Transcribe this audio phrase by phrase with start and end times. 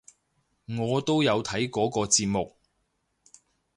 [0.65, 2.55] 我都有睇嗰個節目！